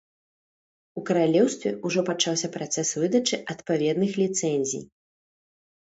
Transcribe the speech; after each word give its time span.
У 1.01 1.03
каралеўстве 1.09 1.73
ўжо 1.89 1.99
пачаўся 2.09 2.47
працэс 2.57 2.95
выдачы 3.03 3.35
адпаведных 3.55 4.11
ліцэнзій. 4.25 4.83